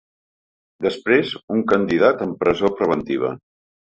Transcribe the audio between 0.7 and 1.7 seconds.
Després, un